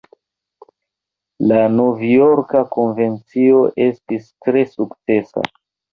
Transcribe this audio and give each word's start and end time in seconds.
La 1.51 1.59
Novjorka 1.73 2.63
Konvencio 2.77 3.61
estas 3.89 4.29
tre 4.47 4.65
sukcesa. 4.73 5.45